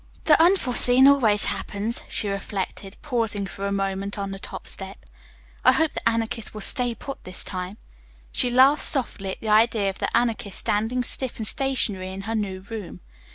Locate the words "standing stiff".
10.57-11.37